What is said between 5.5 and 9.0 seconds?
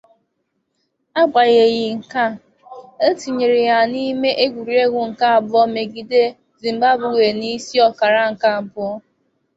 megide Zimbabwe n'isi ọkara nke abụọ.